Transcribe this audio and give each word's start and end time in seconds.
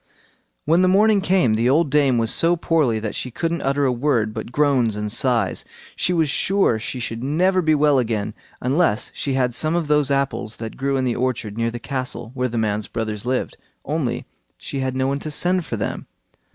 When 0.65 0.81
the 0.81 0.87
morning 0.87 1.21
came 1.21 1.53
the 1.53 1.69
old 1.69 1.91
dame 1.91 2.17
was 2.17 2.33
so 2.33 2.55
poorly 2.55 2.97
that 2.97 3.13
she 3.13 3.29
couldn't 3.29 3.61
utter 3.61 3.85
a 3.85 3.91
word 3.91 4.33
but 4.33 4.51
groans 4.51 4.95
and 4.95 5.11
sighs. 5.11 5.63
She 5.95 6.11
was 6.11 6.27
sure 6.27 6.79
she 6.79 6.99
should 6.99 7.21
never 7.23 7.61
be 7.61 7.75
well 7.75 7.99
again, 7.99 8.33
unless 8.61 9.11
she 9.13 9.35
had 9.35 9.53
some 9.53 9.75
of 9.75 9.87
those 9.87 10.09
apples 10.09 10.55
that 10.57 10.75
grew 10.75 10.97
in 10.97 11.03
the 11.03 11.15
orchard 11.15 11.55
near 11.55 11.69
the 11.69 11.77
castle 11.77 12.31
where 12.33 12.47
the 12.49 12.57
man's 12.57 12.87
brothers 12.87 13.27
lived; 13.27 13.57
only 13.85 14.25
she 14.57 14.79
had 14.79 14.95
no 14.95 15.05
one 15.05 15.19
to 15.19 15.29
send 15.29 15.65
for 15.67 15.75
them. 15.77 16.07